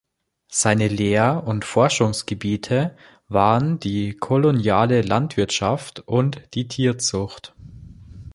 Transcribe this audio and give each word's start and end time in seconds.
Seine 0.49 0.87
Lehr- 0.87 1.43
und 1.45 1.63
Forschungsgebiete 1.63 2.97
waren 3.27 3.79
die 3.79 4.13
koloniale 4.17 5.03
Landwirtschaft 5.03 5.99
und 6.07 6.41
die 6.55 6.67
Tierzucht. 6.67 7.53